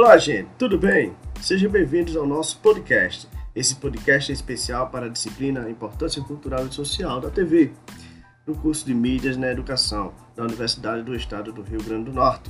Olá, 0.00 0.16
gente, 0.16 0.48
tudo 0.56 0.78
bem? 0.78 1.12
Sejam 1.42 1.68
bem-vindos 1.68 2.16
ao 2.16 2.24
nosso 2.24 2.58
podcast. 2.58 3.26
Esse 3.52 3.74
podcast 3.74 4.30
é 4.30 4.32
especial 4.32 4.90
para 4.90 5.06
a 5.06 5.08
disciplina 5.08 5.68
Importância 5.68 6.22
Cultural 6.22 6.64
e 6.64 6.72
Social 6.72 7.20
da 7.20 7.30
TV, 7.30 7.72
no 8.46 8.54
curso 8.54 8.86
de 8.86 8.94
Mídias 8.94 9.36
na 9.36 9.50
Educação 9.50 10.14
da 10.36 10.44
Universidade 10.44 11.02
do 11.02 11.16
Estado 11.16 11.52
do 11.52 11.62
Rio 11.62 11.82
Grande 11.82 12.04
do 12.04 12.12
Norte. 12.12 12.48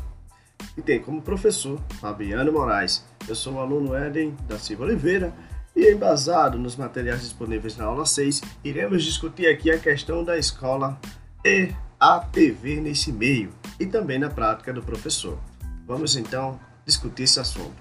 E 0.76 0.82
tem 0.82 1.00
como 1.00 1.22
professor 1.22 1.80
Fabiano 1.98 2.52
Moraes. 2.52 3.02
Eu 3.26 3.34
sou 3.34 3.54
o 3.54 3.60
aluno 3.60 3.96
Eden 3.96 4.36
da 4.46 4.58
Silva 4.58 4.84
Oliveira 4.84 5.32
e, 5.74 5.90
embasado 5.90 6.58
nos 6.58 6.76
materiais 6.76 7.22
disponíveis 7.22 7.78
na 7.78 7.86
aula 7.86 8.04
6, 8.04 8.42
iremos 8.62 9.02
discutir 9.02 9.46
aqui 9.46 9.70
a 9.70 9.78
questão 9.78 10.22
da 10.22 10.36
escola 10.36 11.00
e 11.42 11.72
a 11.98 12.20
TV 12.20 12.78
nesse 12.78 13.10
meio 13.10 13.48
e 13.80 13.86
também 13.86 14.18
na 14.18 14.28
prática 14.28 14.70
do 14.70 14.82
professor. 14.82 15.38
Vamos 15.86 16.14
então 16.14 16.60
discutir 16.88 17.24
esse 17.24 17.38
assunto. 17.38 17.76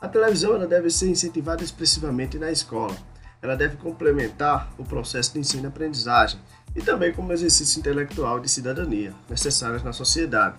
A 0.00 0.08
televisão 0.08 0.54
ela 0.54 0.66
deve 0.66 0.88
ser 0.88 1.10
incentivada 1.10 1.62
expressivamente 1.62 2.38
na 2.38 2.50
escola. 2.50 2.96
Ela 3.42 3.56
deve 3.56 3.76
complementar 3.76 4.72
o 4.78 4.84
processo 4.84 5.32
de 5.34 5.40
ensino-aprendizagem 5.40 6.40
e 6.74 6.80
também 6.80 7.12
como 7.12 7.32
exercício 7.32 7.80
intelectual 7.80 8.38
de 8.38 8.48
cidadania 8.48 9.12
necessários 9.28 9.82
na 9.82 9.92
sociedade. 9.92 10.56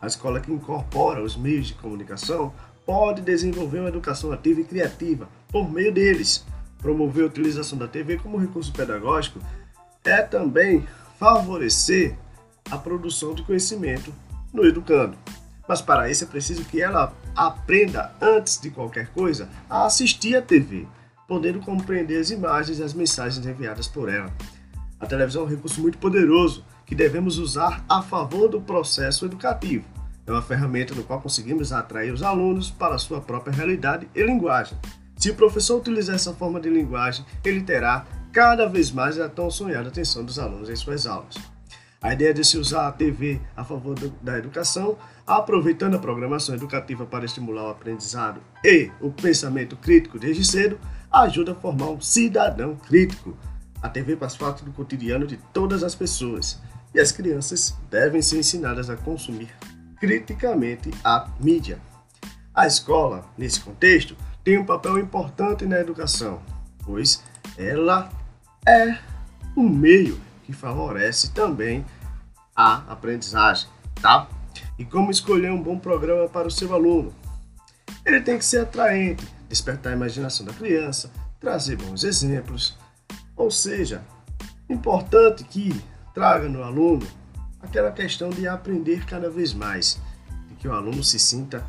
A 0.00 0.06
escola 0.06 0.40
que 0.40 0.50
incorpora 0.50 1.22
os 1.22 1.36
meios 1.36 1.66
de 1.66 1.74
comunicação 1.74 2.52
pode 2.86 3.20
desenvolver 3.20 3.80
uma 3.80 3.90
educação 3.90 4.32
ativa 4.32 4.62
e 4.62 4.64
criativa 4.64 5.28
por 5.48 5.70
meio 5.70 5.92
deles. 5.92 6.44
Promover 6.78 7.24
a 7.24 7.26
utilização 7.26 7.76
da 7.76 7.86
TV 7.86 8.16
como 8.16 8.38
recurso 8.38 8.72
pedagógico 8.72 9.38
é 10.02 10.22
também 10.22 10.86
favorecer 11.18 12.16
a 12.70 12.78
produção 12.78 13.34
de 13.34 13.42
conhecimento 13.42 14.12
no 14.52 14.64
educando. 14.64 15.16
Mas 15.70 15.80
para 15.80 16.10
isso 16.10 16.24
é 16.24 16.26
preciso 16.26 16.64
que 16.64 16.82
ela 16.82 17.14
aprenda, 17.32 18.12
antes 18.20 18.60
de 18.60 18.70
qualquer 18.70 19.06
coisa, 19.10 19.48
a 19.68 19.86
assistir 19.86 20.34
à 20.34 20.42
TV, 20.42 20.84
podendo 21.28 21.60
compreender 21.60 22.20
as 22.20 22.30
imagens 22.30 22.80
e 22.80 22.82
as 22.82 22.92
mensagens 22.92 23.46
enviadas 23.46 23.86
por 23.86 24.08
ela. 24.08 24.32
A 24.98 25.06
televisão 25.06 25.42
é 25.42 25.44
um 25.44 25.48
recurso 25.48 25.80
muito 25.80 25.96
poderoso 25.98 26.64
que 26.84 26.92
devemos 26.92 27.38
usar 27.38 27.84
a 27.88 28.02
favor 28.02 28.48
do 28.48 28.60
processo 28.60 29.26
educativo. 29.26 29.84
É 30.26 30.32
uma 30.32 30.42
ferramenta 30.42 30.92
no 30.92 31.04
qual 31.04 31.20
conseguimos 31.20 31.72
atrair 31.72 32.12
os 32.12 32.24
alunos 32.24 32.68
para 32.68 32.96
a 32.96 32.98
sua 32.98 33.20
própria 33.20 33.54
realidade 33.54 34.08
e 34.12 34.24
linguagem. 34.24 34.76
Se 35.14 35.30
o 35.30 35.36
professor 35.36 35.78
utilizar 35.78 36.16
essa 36.16 36.34
forma 36.34 36.58
de 36.58 36.68
linguagem, 36.68 37.24
ele 37.44 37.62
terá 37.62 38.06
cada 38.32 38.66
vez 38.66 38.90
mais 38.90 39.20
a 39.20 39.28
tão 39.28 39.48
sonhada 39.48 39.88
atenção 39.88 40.24
dos 40.24 40.36
alunos 40.36 40.68
em 40.68 40.74
suas 40.74 41.06
aulas. 41.06 41.36
A 42.02 42.14
ideia 42.14 42.32
de 42.32 42.42
se 42.42 42.56
usar 42.56 42.88
a 42.88 42.92
TV 42.92 43.38
a 43.54 43.62
favor 43.62 43.94
do, 43.94 44.08
da 44.22 44.38
educação, 44.38 44.96
aproveitando 45.26 45.96
a 45.96 45.98
programação 45.98 46.54
educativa 46.54 47.04
para 47.04 47.26
estimular 47.26 47.64
o 47.64 47.70
aprendizado 47.70 48.40
e 48.64 48.90
o 49.02 49.10
pensamento 49.10 49.76
crítico 49.76 50.18
desde 50.18 50.42
cedo, 50.42 50.80
ajuda 51.12 51.52
a 51.52 51.54
formar 51.54 51.90
um 51.90 52.00
cidadão 52.00 52.74
crítico. 52.74 53.36
A 53.82 53.88
TV 53.88 54.16
faz 54.16 54.34
parte 54.34 54.64
do 54.64 54.72
cotidiano 54.72 55.26
de 55.26 55.36
todas 55.52 55.82
as 55.82 55.94
pessoas 55.94 56.58
e 56.94 57.00
as 57.00 57.12
crianças 57.12 57.76
devem 57.90 58.22
ser 58.22 58.38
ensinadas 58.38 58.88
a 58.88 58.96
consumir 58.96 59.50
criticamente 59.98 60.90
a 61.04 61.28
mídia. 61.38 61.78
A 62.54 62.66
escola, 62.66 63.26
nesse 63.36 63.60
contexto, 63.60 64.16
tem 64.42 64.56
um 64.56 64.64
papel 64.64 64.98
importante 64.98 65.66
na 65.66 65.78
educação, 65.78 66.40
pois 66.82 67.22
ela 67.58 68.10
é 68.66 68.96
um 69.54 69.68
meio 69.68 70.29
que 70.50 70.56
favorece 70.56 71.30
também 71.30 71.84
a 72.54 72.78
aprendizagem, 72.92 73.68
tá? 74.02 74.28
E 74.78 74.84
como 74.84 75.10
escolher 75.10 75.52
um 75.52 75.62
bom 75.62 75.78
programa 75.78 76.28
para 76.28 76.48
o 76.48 76.50
seu 76.50 76.74
aluno? 76.74 77.14
Ele 78.04 78.20
tem 78.20 78.36
que 78.36 78.44
ser 78.44 78.62
atraente, 78.62 79.26
despertar 79.48 79.92
a 79.92 79.96
imaginação 79.96 80.44
da 80.44 80.52
criança, 80.52 81.10
trazer 81.38 81.76
bons 81.76 82.02
exemplos, 82.02 82.76
ou 83.36 83.50
seja, 83.50 84.02
importante 84.68 85.44
que 85.44 85.80
traga 86.12 86.48
no 86.48 86.62
aluno 86.62 87.06
aquela 87.62 87.92
questão 87.92 88.30
de 88.30 88.48
aprender 88.48 89.06
cada 89.06 89.30
vez 89.30 89.52
mais, 89.52 90.00
de 90.48 90.54
que 90.56 90.66
o 90.66 90.72
aluno 90.72 91.04
se 91.04 91.18
sinta 91.18 91.64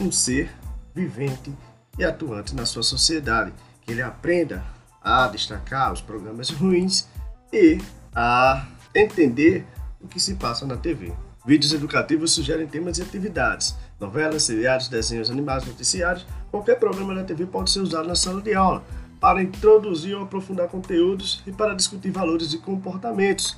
um 0.00 0.10
ser 0.10 0.50
vivente 0.94 1.52
e 1.98 2.04
atuante 2.04 2.54
na 2.54 2.64
sua 2.64 2.82
sociedade, 2.82 3.52
que 3.82 3.92
ele 3.92 4.02
aprenda 4.02 4.64
a 5.02 5.28
destacar 5.28 5.92
os 5.92 6.00
programas 6.00 6.50
ruins 6.50 7.06
e 7.52 7.80
a 8.14 8.66
entender 8.94 9.66
o 10.00 10.06
que 10.06 10.20
se 10.20 10.34
passa 10.34 10.66
na 10.66 10.76
TV. 10.76 11.12
Vídeos 11.46 11.72
educativos 11.74 12.32
sugerem 12.32 12.66
temas 12.66 12.98
e 12.98 13.02
atividades. 13.02 13.76
Novelas, 14.00 14.44
seriados, 14.44 14.88
desenhos 14.88 15.30
animados, 15.30 15.66
noticiários, 15.66 16.26
qualquer 16.50 16.78
programa 16.78 17.14
da 17.14 17.24
TV 17.24 17.44
pode 17.44 17.70
ser 17.70 17.80
usado 17.80 18.08
na 18.08 18.14
sala 18.14 18.40
de 18.40 18.54
aula 18.54 18.82
para 19.20 19.42
introduzir 19.42 20.14
ou 20.14 20.24
aprofundar 20.24 20.68
conteúdos 20.68 21.42
e 21.46 21.52
para 21.52 21.74
discutir 21.74 22.10
valores 22.10 22.52
e 22.52 22.58
comportamentos. 22.58 23.56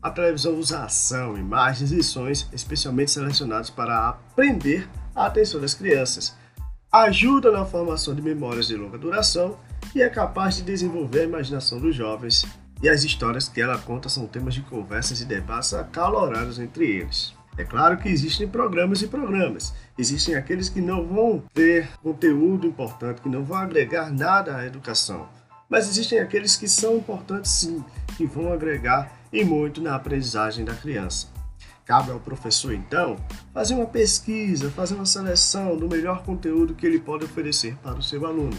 A 0.00 0.10
televisão 0.10 0.54
usa 0.54 0.84
ação, 0.84 1.36
imagens 1.36 1.90
e 1.90 2.02
sons 2.02 2.48
especialmente 2.52 3.10
selecionados 3.10 3.68
para 3.68 4.08
aprender 4.08 4.88
a 5.14 5.26
atenção 5.26 5.60
das 5.60 5.74
crianças. 5.74 6.36
Ajuda 6.90 7.50
na 7.50 7.64
formação 7.64 8.14
de 8.14 8.22
memórias 8.22 8.68
de 8.68 8.76
longa 8.76 8.96
duração 8.96 9.58
e 9.94 10.00
é 10.00 10.08
capaz 10.08 10.56
de 10.56 10.62
desenvolver 10.62 11.20
a 11.20 11.24
imaginação 11.24 11.80
dos 11.80 11.94
jovens 11.94 12.46
e 12.82 12.88
as 12.88 13.02
histórias 13.02 13.48
que 13.48 13.60
ela 13.60 13.78
conta 13.78 14.08
são 14.08 14.26
temas 14.26 14.54
de 14.54 14.62
conversas 14.62 15.20
e 15.20 15.24
debates 15.24 15.74
acalorados 15.74 16.58
entre 16.58 16.86
eles. 16.86 17.34
É 17.56 17.64
claro 17.64 17.96
que 17.96 18.08
existem 18.08 18.46
programas 18.46 19.02
e 19.02 19.08
programas. 19.08 19.74
Existem 19.98 20.36
aqueles 20.36 20.68
que 20.68 20.80
não 20.80 21.04
vão 21.04 21.42
ter 21.52 21.88
conteúdo 22.00 22.68
importante, 22.68 23.20
que 23.20 23.28
não 23.28 23.44
vão 23.44 23.56
agregar 23.58 24.12
nada 24.12 24.56
à 24.56 24.64
educação. 24.64 25.28
Mas 25.68 25.88
existem 25.88 26.20
aqueles 26.20 26.56
que 26.56 26.68
são 26.68 26.96
importantes 26.96 27.50
sim, 27.50 27.84
que 28.16 28.24
vão 28.24 28.52
agregar 28.52 29.12
e 29.32 29.44
muito 29.44 29.82
na 29.82 29.96
aprendizagem 29.96 30.64
da 30.64 30.72
criança. 30.72 31.26
Cabe 31.84 32.12
ao 32.12 32.20
professor, 32.20 32.72
então, 32.72 33.16
fazer 33.52 33.74
uma 33.74 33.86
pesquisa, 33.86 34.70
fazer 34.70 34.94
uma 34.94 35.06
seleção 35.06 35.76
do 35.76 35.88
melhor 35.88 36.22
conteúdo 36.22 36.74
que 36.74 36.86
ele 36.86 37.00
pode 37.00 37.24
oferecer 37.24 37.74
para 37.82 37.98
o 37.98 38.02
seu 38.02 38.24
aluno, 38.24 38.56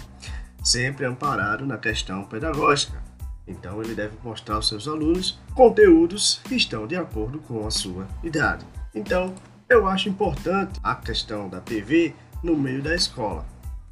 sempre 0.62 1.06
amparado 1.06 1.66
na 1.66 1.78
questão 1.78 2.26
pedagógica 2.26 3.09
então 3.50 3.82
ele 3.82 3.96
deve 3.96 4.16
mostrar 4.24 4.56
aos 4.56 4.68
seus 4.68 4.88
alunos 4.88 5.40
conteúdos 5.56 6.40
que 6.46 6.56
estão 6.56 6.86
de 6.86 6.96
acordo 6.96 7.40
com 7.40 7.66
a 7.66 7.72
sua 7.72 8.08
idade. 8.24 8.66
Então, 8.94 9.34
eu 9.68 9.88
acho 9.88 10.08
importante 10.08 10.80
a 10.84 10.96
questão 10.96 11.50
da 11.50 11.60
TV 11.60 12.14
no 12.44 12.56
meio 12.56 12.82
da 12.82 12.96
escola, 12.96 13.46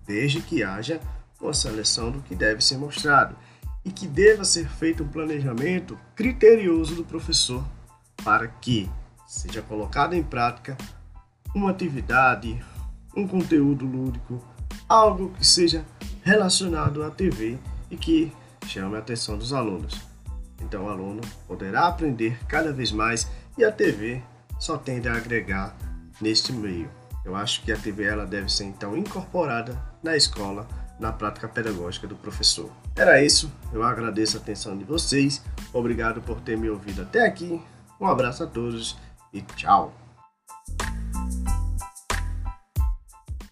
desde 0.06 0.42
que 0.42 0.64
haja 0.64 1.02
uma 1.42 1.54
seleção 1.54 2.12
do 2.12 2.22
que 2.22 2.36
deve 2.36 2.64
ser 2.64 2.78
mostrado 2.78 3.36
e 3.84 3.92
que 3.92 4.08
deva 4.08 4.44
ser 4.44 4.68
feito 4.70 5.04
um 5.04 5.08
planejamento 5.08 5.98
criterioso 6.16 6.96
do 6.96 7.04
professor 7.04 7.64
para 8.24 8.48
que 8.48 8.90
seja 9.26 9.62
colocado 9.62 10.14
em 10.14 10.24
prática 10.24 10.78
uma 11.54 11.72
atividade, 11.72 12.64
um 13.16 13.28
conteúdo 13.28 13.86
lúdico, 13.86 14.44
algo 14.88 15.32
que 15.32 15.46
seja 15.46 15.86
relacionado 16.24 17.04
à 17.04 17.10
TV 17.10 17.58
e 17.90 17.96
que 17.96 18.32
chame 18.68 18.96
a 18.96 19.00
atenção 19.00 19.38
dos 19.38 19.54
alunos. 19.54 20.00
Então 20.62 20.86
o 20.86 20.90
aluno 20.90 21.22
poderá 21.48 21.88
aprender 21.88 22.38
cada 22.48 22.72
vez 22.72 22.92
mais 22.92 23.30
e 23.58 23.64
a 23.64 23.72
TV 23.72 24.22
só 24.60 24.78
tende 24.78 25.08
a 25.08 25.16
agregar 25.16 25.76
neste 26.22 26.52
meio. 26.52 26.90
Eu 27.24 27.36
acho 27.36 27.62
que 27.64 27.72
a 27.72 27.78
TV 27.78 28.06
ela 28.06 28.26
deve 28.26 28.52
ser 28.52 28.66
então 28.66 28.96
incorporada 28.96 29.78
na 30.02 30.16
escola, 30.16 30.68
na 31.00 31.12
prática 31.12 31.48
pedagógica 31.48 32.08
do 32.08 32.16
professor. 32.16 32.72
Era 32.96 33.22
isso, 33.22 33.52
eu 33.72 33.84
agradeço 33.84 34.38
a 34.38 34.40
atenção 34.40 34.78
de 34.78 34.84
vocês, 34.84 35.44
obrigado 35.74 36.22
por 36.22 36.42
ter 36.42 36.58
me 36.58 36.70
ouvido 36.70 37.02
até 37.02 37.26
aqui, 37.26 37.62
um 38.00 38.08
abraço 38.08 38.44
a 38.44 38.48
todos 38.48 38.98
e 39.34 39.42
tchau! 39.42 40.07